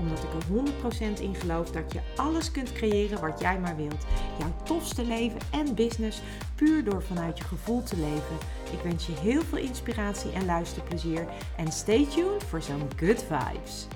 [0.00, 4.06] Omdat ik er 100% in geloof dat je alles kunt creëren wat jij maar wilt.
[4.38, 6.20] Jouw tofste leven en business
[6.54, 8.38] puur door vanuit je gevoel te leven.
[8.72, 11.28] Ik wens je heel veel inspiratie en luisterplezier.
[11.56, 13.86] En stay tuned voor zo'n good vibes.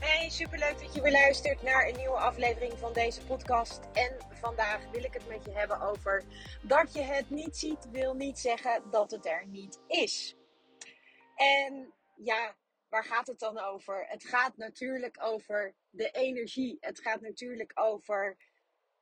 [0.00, 3.80] Hey, superleuk dat je weer luistert naar een nieuwe aflevering van deze podcast.
[3.92, 6.24] En vandaag wil ik het met je hebben over
[6.62, 10.36] dat je het niet ziet, wil niet zeggen dat het er niet is.
[11.34, 12.54] En ja,
[12.94, 14.06] waar gaat het dan over?
[14.08, 16.76] Het gaat natuurlijk over de energie.
[16.80, 18.36] Het gaat natuurlijk over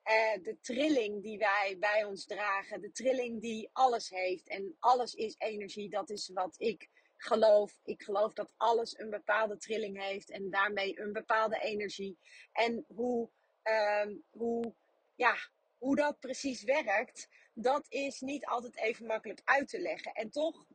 [0.04, 2.80] uh, de trilling die wij bij ons dragen.
[2.80, 4.48] De trilling die alles heeft.
[4.48, 5.90] En alles is energie.
[5.90, 7.78] Dat is wat ik geloof.
[7.84, 10.30] Ik geloof dat alles een bepaalde trilling heeft.
[10.30, 12.18] En daarmee een bepaalde energie.
[12.52, 13.30] En hoe,
[13.64, 14.74] uh, hoe,
[15.14, 15.36] ja,
[15.78, 20.12] hoe dat precies werkt, dat is niet altijd even makkelijk uit te leggen.
[20.12, 20.66] En toch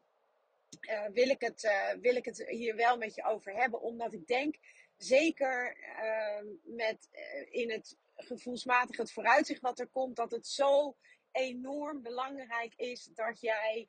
[0.90, 3.82] uh, wil, ik het, uh, wil ik het hier wel met je over hebben.
[3.82, 4.56] Omdat ik denk,
[4.98, 7.10] zeker uh, met,
[7.50, 10.98] in het gevoelsmatig het vooruitzicht wat er komt, dat het zo
[11.32, 13.88] enorm belangrijk is dat jij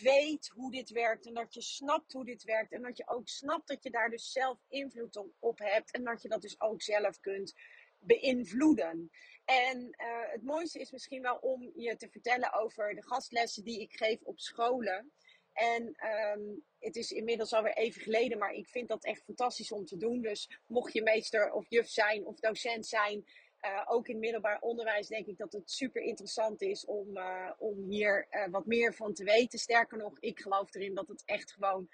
[0.00, 3.28] weet hoe dit werkt en dat je snapt hoe dit werkt en dat je ook
[3.28, 6.82] snapt dat je daar dus zelf invloed op hebt en dat je dat dus ook
[6.82, 7.54] zelf kunt
[7.98, 9.10] beïnvloeden.
[9.44, 9.94] En
[10.30, 14.22] het mooiste is misschien wel om je te vertellen over de gastlessen die ik geef
[14.22, 15.12] op scholen.
[15.58, 15.96] En
[16.36, 19.96] um, het is inmiddels alweer even geleden, maar ik vind dat echt fantastisch om te
[19.96, 20.20] doen.
[20.20, 23.24] Dus mocht je meester of juf zijn of docent zijn,
[23.62, 27.88] uh, ook in middelbaar onderwijs denk ik dat het super interessant is om, uh, om
[27.88, 29.58] hier uh, wat meer van te weten.
[29.58, 31.88] Sterker nog, ik geloof erin dat het echt gewoon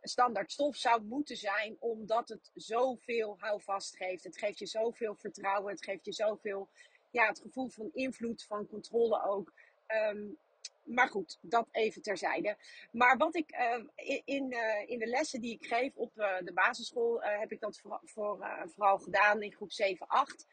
[0.00, 4.24] standaard stof zou moeten zijn, omdat het zoveel houvast geeft.
[4.24, 6.68] Het geeft je zoveel vertrouwen, het geeft je zoveel,
[7.10, 9.52] ja, het gevoel van invloed, van controle ook.
[9.86, 10.38] Um,
[10.86, 12.56] maar goed, dat even terzijde.
[12.92, 16.52] Maar wat ik uh, in, uh, in de lessen die ik geef op uh, de
[16.52, 20.46] basisschool, heb ik dat voor, voor vooral gedaan in groep 7, 8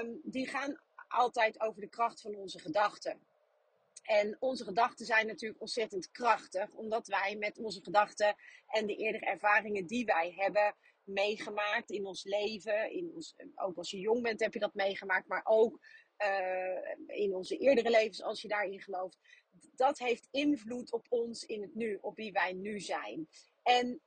[0.00, 3.20] um, die gaan altijd over de kracht van onze gedachten.
[4.02, 8.36] En onze gedachten zijn natuurlijk ontzettend krachtig, omdat wij met onze gedachten
[8.68, 10.74] en de eerdere ervaringen die wij hebben
[11.04, 15.28] meegemaakt in ons leven, in ons, ook als je jong bent heb je dat meegemaakt,
[15.28, 15.80] maar ook
[17.06, 19.18] in onze eerdere levens, als je daarin gelooft,
[19.74, 23.28] dat heeft invloed op ons in het nu, op wie wij nu zijn.
[23.62, 24.00] En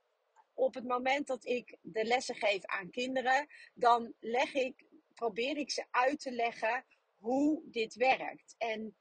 [0.54, 5.72] op het moment dat ik de lessen geef aan kinderen, dan leg ik probeer ik
[5.72, 6.86] ze uit te leggen
[7.18, 8.56] hoe dit werkt.
[8.58, 8.98] En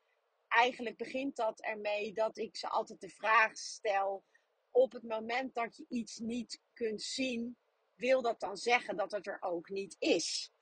[0.48, 4.24] eigenlijk begint dat ermee dat ik ze altijd de vraag stel:
[4.70, 7.56] op het moment dat je iets niet kunt zien,
[7.94, 10.52] wil dat dan zeggen dat het er ook niet is?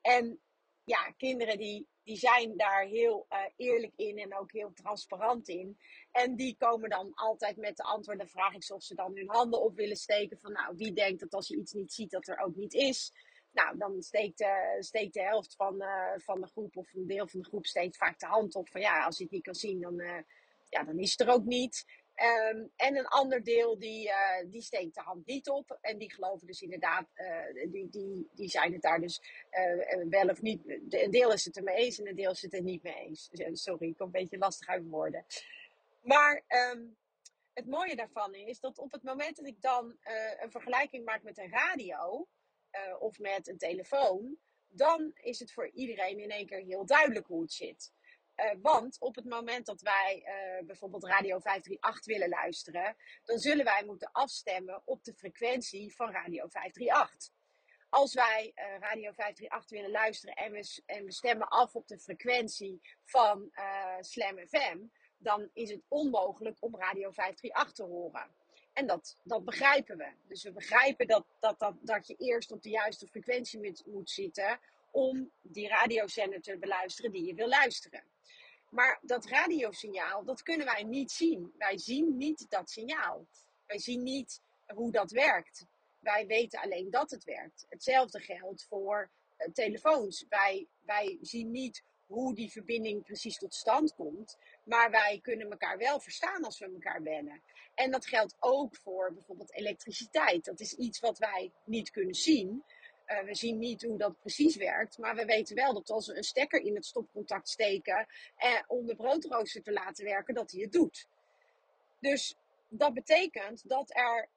[0.00, 0.40] En
[0.84, 5.78] ja, kinderen die, die zijn daar heel uh, eerlijk in en ook heel transparant in.
[6.10, 8.26] En die komen dan altijd met de antwoorden.
[8.26, 10.38] Dan vraag ik ze of ze dan hun handen op willen steken.
[10.38, 13.12] Van nou, wie denkt dat als je iets niet ziet, dat er ook niet is?
[13.52, 17.28] Nou, dan steekt, uh, steekt de helft van, uh, van de groep of een deel
[17.28, 19.54] van de groep steekt vaak de hand op van ja, als je het niet kan
[19.54, 19.96] zien, dan,
[20.68, 21.84] ja, dan is het er ook niet.
[22.22, 24.10] Um, en een ander deel die,
[24.46, 25.78] die steekt de hand niet op.
[25.80, 27.06] En die geloven dus inderdaad,
[27.70, 29.22] die, die, die zijn het daar dus
[30.08, 30.60] wel of niet.
[30.88, 32.94] Een deel is het er mee eens en een deel is het er niet mee
[32.94, 33.30] eens.
[33.52, 35.24] Sorry, ik kom een beetje lastig uit woorden.
[36.00, 36.96] Maar um,
[37.54, 39.96] het mooie daarvan is dat op het moment dat ik dan
[40.40, 42.26] een vergelijking maak met een radio
[42.98, 44.38] of met een telefoon,
[44.68, 47.92] dan is het voor iedereen in één keer heel duidelijk hoe het zit.
[48.40, 53.64] Uh, want op het moment dat wij uh, bijvoorbeeld Radio 538 willen luisteren, dan zullen
[53.64, 57.38] wij moeten afstemmen op de frequentie van Radio 538.
[57.88, 62.80] Als wij uh, Radio 538 willen luisteren en we, en stemmen af op de frequentie
[63.04, 63.50] van
[64.00, 64.78] Slam FM,
[65.18, 68.30] dan is het onmogelijk om Radio 538 te horen.
[68.72, 70.08] En dat, dat begrijpen we.
[70.28, 74.10] Dus we begrijpen dat, dat, dat, dat je eerst op de juiste frequentie moet, moet
[74.10, 74.60] zitten
[74.90, 78.02] om die radiozender te beluisteren die je wil luisteren.
[78.70, 81.54] Maar dat radiosignaal, dat kunnen wij niet zien.
[81.58, 83.26] Wij zien niet dat signaal.
[83.66, 85.66] Wij zien niet hoe dat werkt.
[85.98, 87.66] Wij weten alleen dat het werkt.
[87.68, 90.26] Hetzelfde geldt voor uh, telefoons.
[90.28, 94.38] Wij, wij zien niet hoe die verbinding precies tot stand komt.
[94.64, 97.42] Maar wij kunnen elkaar wel verstaan als we elkaar bellen.
[97.74, 100.44] En dat geldt ook voor bijvoorbeeld elektriciteit.
[100.44, 102.64] Dat is iets wat wij niet kunnen zien.
[103.10, 106.16] Eh, we zien niet hoe dat precies werkt, maar we weten wel dat als we
[106.16, 110.60] een stekker in het stopcontact steken en om de broodrooster te laten werken, dat hij
[110.60, 111.08] het doet.
[112.00, 112.36] Dus
[112.68, 114.28] dat betekent dat er,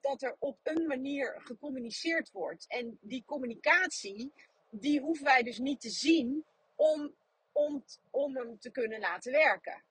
[0.00, 2.66] dat er op een manier gecommuniceerd wordt.
[2.68, 4.32] En die communicatie,
[4.70, 6.44] die hoeven wij dus niet te zien
[6.74, 7.14] om,
[7.52, 9.82] om, om hem te kunnen laten werken.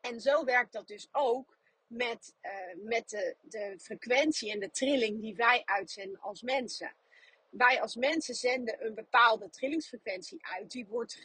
[0.00, 5.20] En zo werkt dat dus ook met, uh, met de, de frequentie en de trilling
[5.20, 6.94] die wij uitzenden als mensen.
[7.50, 10.70] Wij als mensen zenden een bepaalde trillingsfrequentie uit.
[10.70, 11.22] Die wordt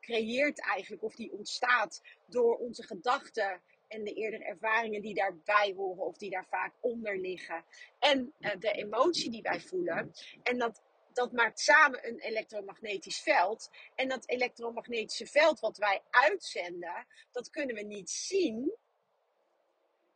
[0.00, 6.04] gecreëerd eigenlijk, of die ontstaat door onze gedachten en de eerdere ervaringen die daarbij horen
[6.04, 7.64] of die daar vaak onder liggen.
[7.98, 10.12] En uh, de emotie die wij voelen.
[10.42, 10.82] En dat,
[11.12, 13.70] dat maakt samen een elektromagnetisch veld.
[13.94, 18.72] En dat elektromagnetische veld wat wij uitzenden, dat kunnen we niet zien.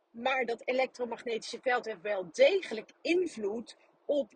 [0.09, 3.75] Maar dat elektromagnetische veld heeft wel degelijk invloed
[4.05, 4.33] op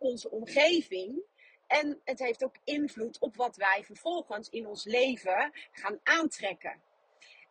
[0.00, 1.22] onze omgeving.
[1.66, 6.82] En het heeft ook invloed op wat wij vervolgens in ons leven gaan aantrekken.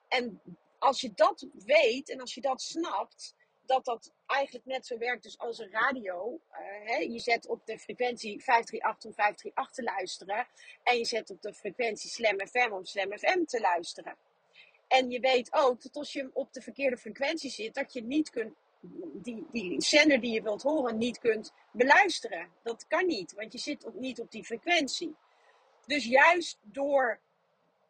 [0.07, 0.41] En
[0.79, 3.35] als je dat weet en als je dat snapt,
[3.69, 6.39] dat dat eigenlijk net zo werkt dus als een radio.
[6.51, 6.57] Uh,
[6.89, 6.97] hè?
[6.97, 10.47] Je zet op de frequentie 538 om 538 te luisteren.
[10.83, 14.15] En je zet op de frequentie Slam FM om Slam FM te luisteren.
[14.87, 18.29] En je weet ook dat als je op de verkeerde frequentie zit, dat je niet
[18.29, 18.53] kunt,
[19.13, 22.49] die, die zender die je wilt horen niet kunt beluisteren.
[22.63, 25.15] Dat kan niet, want je zit niet op die frequentie.
[25.85, 27.19] Dus juist door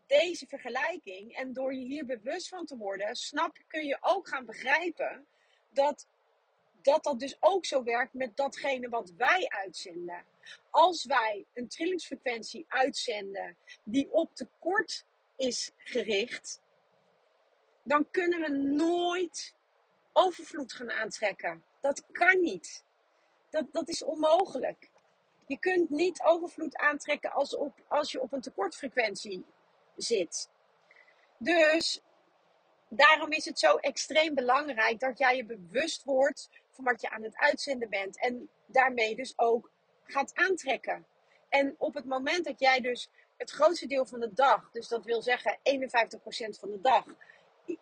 [0.08, 4.46] deze vergelijking en door je hier bewust van te worden, snap kun je ook gaan
[4.46, 5.26] begrijpen
[5.70, 6.08] dat
[6.82, 10.24] dat, dat dus ook zo werkt met datgene wat wij uitzenden.
[10.70, 15.06] Als wij een trillingsfrequentie uitzenden die op tekort
[15.36, 16.62] is gericht,
[17.84, 19.19] dan kunnen we nooit
[20.14, 21.64] overvloed gaan aantrekken.
[21.80, 22.84] Dat kan niet.
[23.50, 24.90] Dat, dat is onmogelijk.
[25.48, 29.46] Je kunt niet overvloed aantrekken als, op, als je op een tekortfrequentie
[29.96, 30.50] zit.
[31.38, 32.02] Dus
[32.88, 37.24] daarom is het zo extreem belangrijk dat jij je bewust wordt van wat je aan
[37.24, 38.20] het uitzenden bent.
[38.20, 39.72] En daarmee dus ook
[40.04, 41.06] gaat aantrekken.
[41.50, 45.06] En op het moment dat jij dus het grootste deel van de dag, dus dat
[45.06, 45.60] wil zeggen 51%
[46.60, 47.06] van de dag,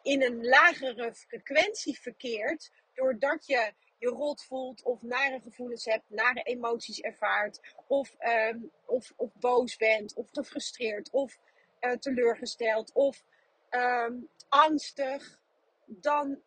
[0.01, 6.41] in een lagere frequentie verkeert, doordat je je rot voelt of nare gevoelens hebt, nare
[6.41, 11.37] emoties ervaart, of, ehm, of, of boos bent, of gefrustreerd, of
[11.81, 13.23] uh, teleurgesteld, of
[13.69, 14.13] ehm,
[14.49, 15.39] angstig,
[15.85, 16.41] dan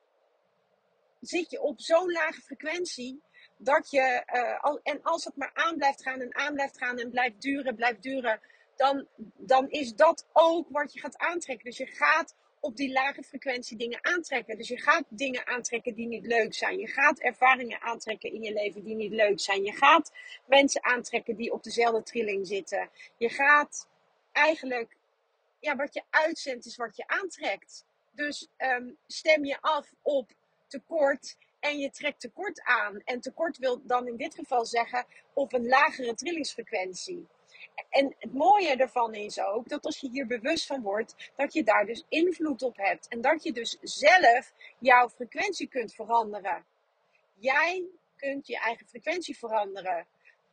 [1.21, 3.23] zit je op zo'n lage frequentie
[3.57, 6.99] dat je, uh, al, en als het maar aan blijft gaan en aan blijft gaan
[6.99, 8.41] en blijft duren, blijft duren,
[8.77, 9.07] dan,
[9.37, 11.65] dan is dat ook wat je gaat aantrekken.
[11.65, 14.57] Dus je gaat op die lage frequentie dingen aantrekken.
[14.57, 16.79] Dus je gaat dingen aantrekken die niet leuk zijn.
[16.79, 19.65] Je gaat ervaringen aantrekken in je leven die niet leuk zijn.
[19.65, 20.13] Je gaat
[20.47, 22.91] mensen aantrekken die op dezelfde trilling zitten.
[23.17, 23.89] Je gaat
[24.33, 24.97] eigenlijk,
[25.61, 27.85] ja, wat je uitzendt is wat je aantrekt.
[28.11, 30.31] Dus um, stem je af op
[30.67, 33.01] tekort en je trekt tekort aan.
[33.05, 37.27] En tekort wil dan in dit geval zeggen op een lagere trillingsfrequentie.
[37.89, 41.65] En het mooie ervan is ook dat als je hier bewust van wordt, dat je
[41.65, 43.09] daar dus invloed op hebt.
[43.09, 46.65] En dat je dus zelf jouw frequentie kunt veranderen.
[47.35, 47.85] Jij
[48.17, 50.07] kunt je eigen frequentie veranderen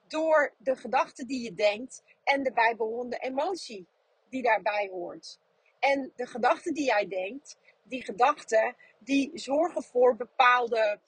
[0.08, 3.88] door de gedachten die je denkt en de bijbehorende emotie
[4.30, 5.40] die daarbij hoort.
[5.80, 11.00] En de gedachten die jij denkt, die gedachten, die zorgen voor bepaalde,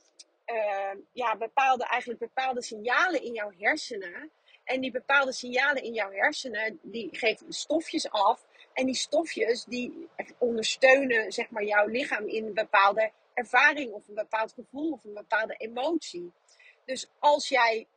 [0.46, 4.32] uh, ja, bepaalde, eigenlijk bepaalde signalen in jouw hersenen
[4.70, 8.46] en die bepaalde signalen in jouw hersenen, die geven stofjes af.
[8.74, 10.08] En die stofjes die
[10.38, 15.14] ondersteunen zeg maar, jouw lichaam in een bepaalde ervaring of een bepaald gevoel of een
[15.14, 16.32] bepaalde emotie.
[16.86, 17.88] Dus als jij,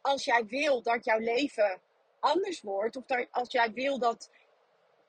[0.00, 1.80] als jij wil dat jouw leven
[2.20, 4.30] anders wordt, of dat, als jij wil dat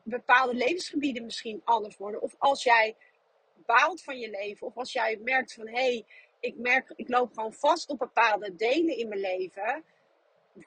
[0.03, 2.95] bepaalde levensgebieden misschien anders worden, of als jij
[3.65, 6.05] baalt van je leven, of als jij merkt van hé, hey,
[6.39, 9.83] ik merk, ik loop gewoon vast op bepaalde delen in mijn leven,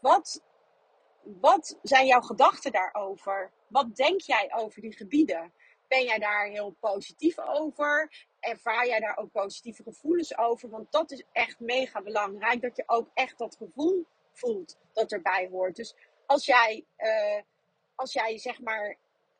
[0.01, 0.43] wat,
[1.23, 3.51] wat zijn jouw gedachten daarover?
[3.67, 5.53] Wat denk jij over die gebieden?
[5.89, 8.27] Ben jij daar heel positief over?
[8.41, 10.69] Ervaar jij daar ook positieve gevoelens over?
[10.69, 12.61] Want dat is echt mega belangrijk.
[12.61, 15.77] Dat je ook echt dat gevoel voelt dat erbij hoort.
[15.77, 15.95] Dus
[16.27, 17.43] als jij, uh,
[17.95, 18.97] als jij zeg maar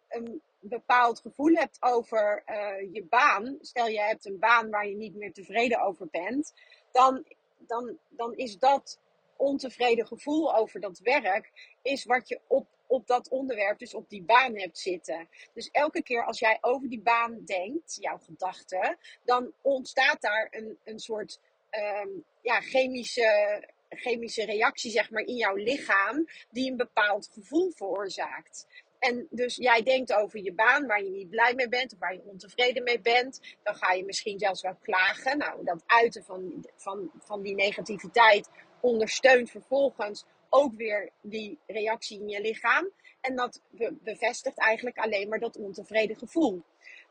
[0.09, 3.57] een bepaald gevoel hebt over uh, je baan.
[3.61, 6.53] Stel je hebt een baan waar je niet meer tevreden over bent.
[6.93, 7.25] Dan,
[7.59, 9.01] dan, dan is dat
[9.41, 11.51] ontevreden gevoel over dat werk
[11.83, 15.29] is wat je op, op dat onderwerp, dus op die baan hebt zitten.
[15.55, 20.79] Dus elke keer als jij over die baan denkt, jouw gedachten, dan ontstaat daar een,
[20.85, 27.31] een soort um, ja, chemische chemische reactie zeg maar, in jouw lichaam die een bepaald
[27.33, 28.67] gevoel veroorzaakt.
[28.99, 32.23] En dus jij denkt over je baan waar je niet blij mee bent waar je
[32.25, 33.41] ontevreden mee bent.
[33.63, 35.39] Dan ga je misschien zelfs wel klagen.
[35.39, 38.49] Nou, dat uiten van, van, van die negativiteit
[38.81, 42.91] ondersteunt vervolgens ook weer die reactie in je lichaam.
[43.21, 43.61] En dat
[44.03, 46.63] bevestigt eigenlijk alleen maar dat ontevreden gevoel.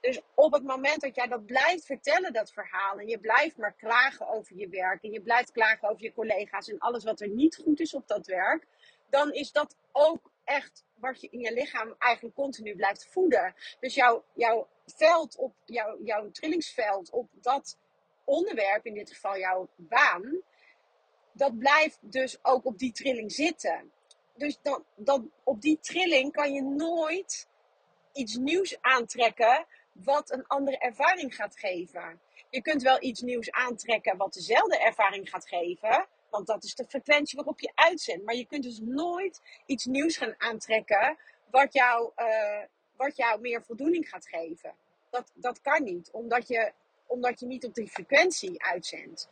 [0.01, 3.73] Dus op het moment dat jij dat blijft vertellen, dat verhaal, en je blijft maar
[3.73, 7.29] klagen over je werk, en je blijft klagen over je collega's en alles wat er
[7.29, 8.65] niet goed is op dat werk,
[9.09, 13.55] dan is dat ook echt wat je in je lichaam eigenlijk continu blijft voeden.
[13.79, 17.77] Dus jouw, jouw veld op, jouw, jouw trillingsveld op dat
[18.23, 20.41] onderwerp, in dit geval jouw baan,
[21.39, 23.91] dat blijft dus ook op die trilling zitten.
[24.36, 27.48] Dus dan, dan, op die trilling kan je nooit
[28.13, 32.19] iets nieuws aantrekken wat een andere ervaring gaat geven.
[32.50, 36.86] Je kunt wel iets nieuws aantrekken wat dezelfde ervaring gaat geven, want dat is de
[36.88, 38.25] frequentie waarop je uitzendt.
[38.25, 41.17] Maar je kunt dus nooit iets nieuws gaan aantrekken
[41.51, 42.63] wat jou, uh,
[42.96, 44.74] wat jou meer voldoening gaat geven.
[45.10, 46.72] Dat, dat kan niet, omdat je,
[47.05, 49.29] omdat je niet op die frequentie uitzendt.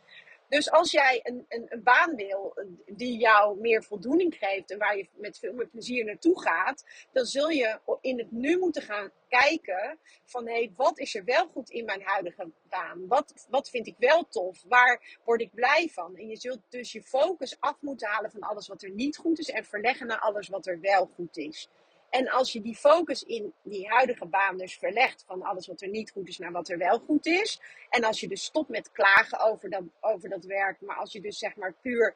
[0.48, 2.54] Dus als jij een, een, een, baan wil
[2.86, 7.24] die jou meer voldoening geeft en waar je met veel meer plezier naartoe gaat, dan
[7.24, 11.46] zul je in het nu moeten gaan kijken van hé, hey, wat is er wel
[11.46, 13.06] goed in mijn huidige baan?
[13.06, 14.62] Wat, wat vind ik wel tof?
[14.68, 16.16] Waar word ik blij van?
[16.16, 19.38] En je zult dus je focus af moeten halen van alles wat er niet goed
[19.38, 21.68] is en verleggen naar alles wat er wel goed is.
[22.10, 25.88] En als je die focus in die huidige baan dus verlegt van alles wat er
[25.88, 27.60] niet goed is naar wat er wel goed is.
[27.90, 31.20] En als je dus stopt met klagen over dat, over dat werk, maar als je
[31.20, 32.14] dus zeg maar puur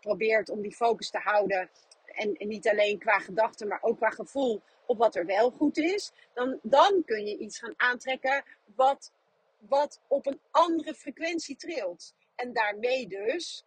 [0.00, 1.70] probeert om die focus te houden.
[2.06, 6.12] En, niet alleen qua gedachten, maar ook qua gevoel op wat er wel goed is.
[6.34, 8.44] Dan, dan kun je iets gaan aantrekken
[8.74, 9.12] wat,
[9.58, 12.14] wat op een andere frequentie trilt.
[12.34, 13.64] En daarmee dus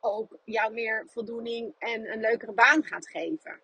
[0.00, 3.60] ook jou meer voldoening en een leukere baan gaat geven.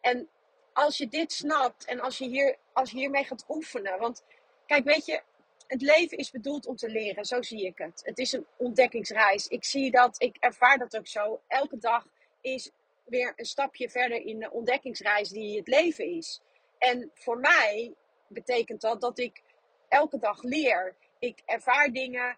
[0.00, 0.28] En
[0.72, 3.98] als je dit snapt en als je, hier, als hiermee gaat oefenen.
[3.98, 4.24] Want
[4.66, 5.22] kijk, weet je,
[5.66, 7.24] het leven is bedoeld om te leren.
[7.24, 8.02] Zo zie ik het.
[8.04, 9.46] Het is een ontdekkingsreis.
[9.46, 11.40] Ik zie dat, ik ervaar dat ook zo.
[11.46, 12.06] Elke dag
[12.40, 12.70] is
[13.04, 16.40] weer een stapje verder in de ontdekkingsreis die het leven is.
[16.78, 17.94] En voor mij
[18.28, 19.42] betekent dat dat ik
[19.88, 20.94] elke dag leer.
[21.18, 22.36] Ik ervaar dingen,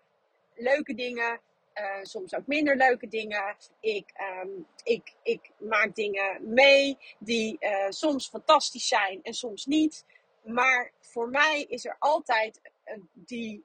[0.55, 1.41] leuke dingen,
[1.75, 3.57] uh, soms ook minder leuke dingen.
[3.81, 4.13] Ik,
[4.43, 10.05] um, ik, ik maak dingen mee die uh, soms fantastisch zijn en soms niet.
[10.43, 13.65] Maar voor mij is er altijd uh, die,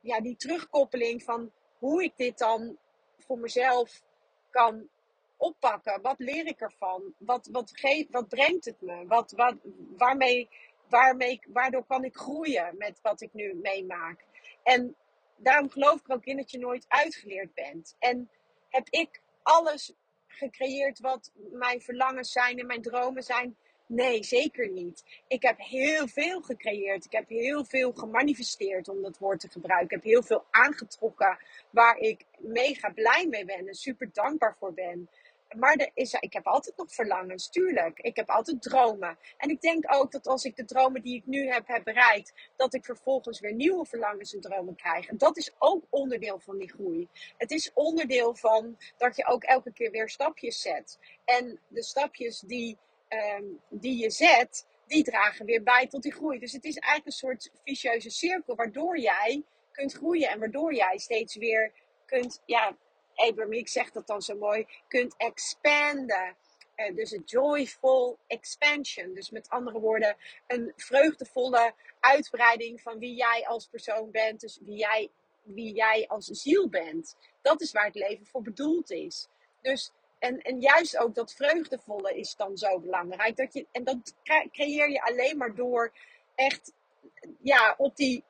[0.00, 2.76] ja, die terugkoppeling van hoe ik dit dan
[3.18, 4.02] voor mezelf
[4.50, 4.88] kan
[5.36, 6.02] oppakken.
[6.02, 7.14] Wat leer ik ervan?
[7.18, 9.06] Wat, wat, geeft, wat brengt het me?
[9.06, 9.54] Wat, wat,
[9.96, 10.48] waarmee,
[10.88, 14.24] waarmee, waardoor kan ik groeien met wat ik nu meemaak?
[14.62, 14.96] En
[15.42, 17.96] daarom geloof ik ook in dat je nooit uitgeleerd bent.
[17.98, 18.30] En
[18.68, 19.92] heb ik alles
[20.26, 23.56] gecreëerd wat mijn verlangens zijn en mijn dromen zijn?
[23.86, 25.04] Nee, zeker niet.
[25.28, 27.04] Ik heb heel veel gecreëerd.
[27.04, 29.96] Ik heb heel veel gemanifesteerd, om dat woord te gebruiken.
[29.96, 31.38] Ik heb heel veel aangetrokken
[31.70, 35.08] waar ik mega blij mee ben en super dankbaar voor ben
[35.56, 37.98] maar er is, ik heb altijd nog verlangens, tuurlijk.
[37.98, 39.18] Ik heb altijd dromen.
[39.36, 42.32] En ik denk ook dat als ik de dromen die ik nu heb, heb bereikt,
[42.56, 45.08] dat ik vervolgens weer nieuwe verlangens en dromen krijg.
[45.08, 47.08] En dat is ook onderdeel van die groei.
[47.36, 50.98] Het is onderdeel van dat je ook elke keer weer stapjes zet.
[51.24, 52.78] En de stapjes die,
[53.08, 56.38] um, die je zet, die dragen weer bij tot die groei.
[56.38, 59.42] Dus het is eigenlijk een soort vicieuze cirkel waardoor jij
[59.72, 61.72] kunt groeien en waardoor jij steeds weer
[62.06, 62.76] kunt, ja,
[63.28, 66.36] Abraham zegt dat dan zo mooi, kunt expanden.
[66.76, 69.14] Uh, dus een joyful expansion.
[69.14, 74.40] Dus met andere woorden, een vreugdevolle uitbreiding van wie jij als persoon bent.
[74.40, 75.10] Dus wie jij,
[75.42, 77.16] wie jij als ziel bent.
[77.42, 79.28] Dat is waar het leven voor bedoeld is.
[79.62, 83.36] Dus, en, en juist ook dat vreugdevolle is dan zo belangrijk.
[83.36, 84.14] Dat je, en dat
[84.52, 85.92] creëer je alleen maar door
[86.34, 86.72] echt
[87.40, 88.24] ja, op die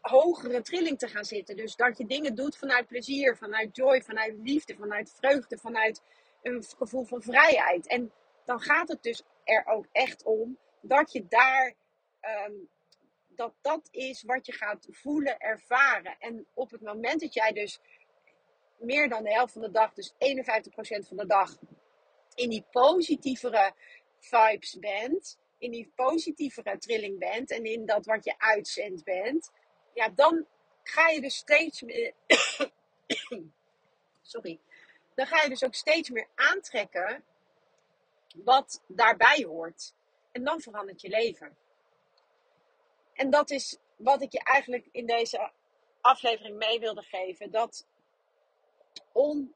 [0.00, 1.56] hogere trilling te gaan zitten.
[1.56, 6.02] Dus dat je dingen doet vanuit plezier, vanuit joy, vanuit liefde, vanuit vreugde, vanuit
[6.42, 7.86] een gevoel van vrijheid.
[7.86, 8.12] En
[8.44, 11.74] dan gaat het dus er ook echt om dat je daar.
[12.20, 12.52] Ehm,
[13.38, 16.16] dat dat is wat je gaat voelen, ervaren.
[16.18, 17.80] En op het moment dat jij dus
[18.78, 21.56] meer dan de helft van de dag, dus 51% van de dag,
[22.34, 23.72] in die positievere
[24.18, 29.50] vibes bent, in die positievere trilling bent en in dat wat je uitzendt bent,
[29.98, 30.46] ja, dan
[30.82, 32.12] ga je dus steeds meer.
[34.22, 34.58] Sorry.
[35.14, 37.24] Dan ga je dus ook steeds meer aantrekken
[38.34, 39.94] wat daarbij hoort.
[40.32, 41.56] En dan verandert je leven.
[43.12, 45.50] En dat is wat ik je eigenlijk in deze
[46.00, 47.50] aflevering mee wilde geven.
[47.50, 47.86] Dat
[49.12, 49.54] om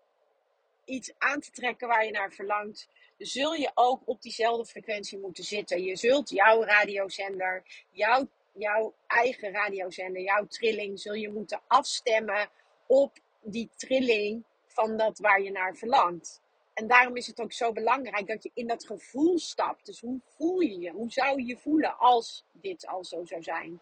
[0.85, 5.45] iets aan te trekken waar je naar verlangt, zul je ook op diezelfde frequentie moeten
[5.45, 5.83] zitten.
[5.83, 12.49] Je zult jouw radiozender, jouw, jouw eigen radiozender, jouw trilling, zul je moeten afstemmen
[12.87, 16.41] op die trilling van dat waar je naar verlangt.
[16.75, 19.87] En daarom is het ook zo belangrijk dat je in dat gevoel stapt.
[19.87, 20.91] Dus hoe voel je je?
[20.91, 23.81] Hoe zou je je voelen als dit al zo zou zijn?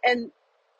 [0.00, 0.32] En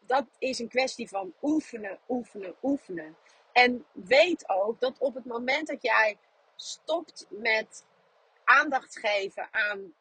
[0.06, 3.16] dat is een kwestie van oefenen, oefenen, oefenen.
[3.52, 6.18] En weet ook dat op het moment dat jij
[6.56, 7.86] stopt met
[8.44, 9.94] aandacht geven aan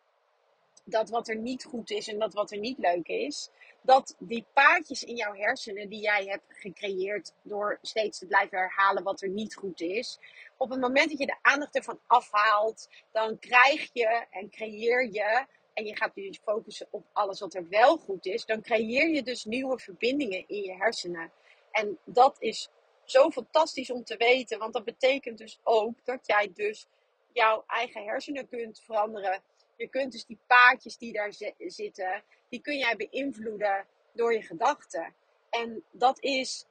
[0.83, 3.49] dat wat er niet goed is en dat wat er niet leuk is,
[3.81, 9.03] dat die paadjes in jouw hersenen die jij hebt gecreëerd door steeds te blijven herhalen
[9.03, 10.19] wat er niet goed is,
[10.57, 15.45] op het moment dat je de aandacht ervan afhaalt, dan krijg je en creëer je,
[15.73, 19.23] en je gaat dus focussen op alles wat er wel goed is, dan creëer je
[19.23, 21.31] dus nieuwe verbindingen in je hersenen.
[21.71, 22.69] En dat is
[23.03, 26.87] zo fantastisch om te weten, want dat betekent dus ook dat jij dus
[27.33, 29.41] jouw eigen hersenen kunt veranderen.
[29.75, 35.13] Je kunt dus die paadjes die daar zitten, die kun jij beïnvloeden door je gedachten.
[35.49, 36.65] En dat is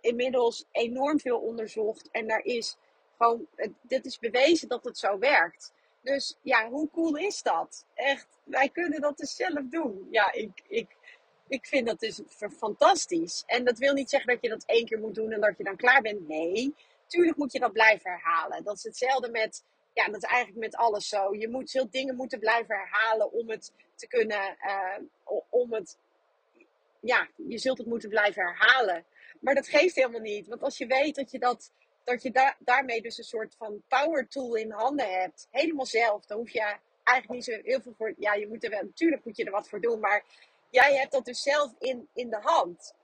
[0.00, 2.10] inmiddels enorm veel onderzocht.
[2.10, 2.76] En daar is
[3.18, 3.46] gewoon,
[3.82, 5.72] dit is bewezen dat het zo werkt.
[6.02, 7.86] Dus ja, hoe cool is dat?
[7.94, 10.08] Echt, wij kunnen dat dus zelf doen.
[10.10, 10.96] Ja, ik, ik,
[11.48, 12.20] ik vind dat dus
[12.56, 13.42] fantastisch.
[13.46, 15.64] En dat wil niet zeggen dat je dat één keer moet doen en dat je
[15.64, 16.28] dan klaar bent.
[16.28, 16.74] Nee,
[17.12, 18.64] tuurlijk moet je dat blijven herhalen.
[18.64, 21.34] Dat is hetzelfde met, ja, dat is eigenlijk met alles zo.
[21.34, 24.98] Je moet veel dingen moeten blijven herhalen om het te kunnen, uh,
[25.48, 25.98] om het,
[27.00, 29.04] ja, je zult het moeten blijven herhalen.
[29.40, 30.46] Maar dat geeft helemaal niet.
[30.48, 31.72] Want als je weet dat je, dat,
[32.04, 36.38] dat je daarmee dus een soort van power tool in handen hebt, helemaal zelf, dan
[36.38, 38.14] hoef je eigenlijk niet zo heel veel voor.
[38.18, 40.24] Ja, je moet er wel, natuurlijk moet je er wat voor doen, maar
[40.70, 42.94] jij hebt dat dus zelf in, in de hand.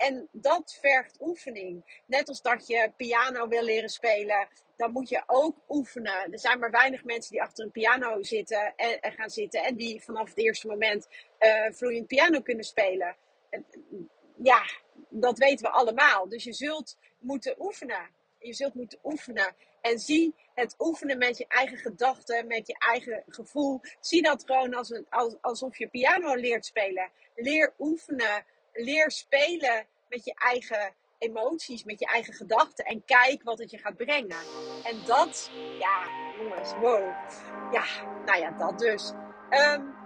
[0.00, 2.02] En dat vergt oefening.
[2.06, 6.32] Net als dat je piano wil leren spelen, dan moet je ook oefenen.
[6.32, 10.02] Er zijn maar weinig mensen die achter een piano zitten en, gaan zitten en die
[10.02, 11.08] vanaf het eerste moment
[11.40, 13.16] uh, vloeiend piano kunnen spelen.
[14.42, 14.62] Ja,
[15.08, 16.28] dat weten we allemaal.
[16.28, 18.08] Dus je zult moeten oefenen.
[18.38, 19.54] Je zult moeten oefenen.
[19.80, 23.80] En zie het oefenen met je eigen gedachten, met je eigen gevoel.
[24.00, 27.10] Zie dat gewoon als een, als, alsof je piano leert spelen.
[27.34, 28.44] Leer oefenen.
[28.84, 32.84] Leer spelen met je eigen emoties, met je eigen gedachten.
[32.84, 34.36] En kijk wat het je gaat brengen.
[34.84, 36.06] En dat, ja,
[36.38, 37.14] jongens, wow.
[37.72, 37.84] Ja,
[38.24, 39.12] nou ja, dat dus.
[39.50, 39.98] Um,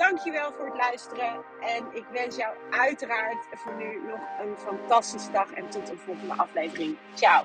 [0.00, 1.44] Dankjewel voor het luisteren.
[1.60, 5.52] En ik wens jou uiteraard voor nu nog een fantastische dag.
[5.52, 6.98] En tot de volgende aflevering.
[7.14, 7.44] Ciao.